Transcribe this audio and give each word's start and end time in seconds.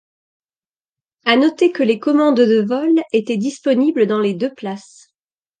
À 1.25 1.35
noter 1.37 1.71
que 1.71 1.83
les 1.83 1.99
commandes 1.99 2.37
de 2.41 2.63
vol 2.63 3.03
étaient 3.13 3.37
disponibles 3.37 4.07
dans 4.07 4.17
les 4.17 4.33
deux 4.33 4.51
places. 4.51 5.13